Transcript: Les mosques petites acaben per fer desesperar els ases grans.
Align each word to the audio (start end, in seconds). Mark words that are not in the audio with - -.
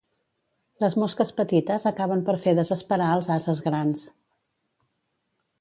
Les 0.83 0.95
mosques 1.01 1.31
petites 1.41 1.85
acaben 1.91 2.25
per 2.29 2.37
fer 2.47 2.55
desesperar 2.63 3.13
els 3.19 3.31
ases 3.37 3.65
grans. 3.69 4.11